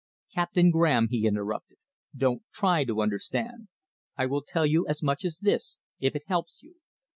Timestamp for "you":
4.65-4.87, 6.63-6.73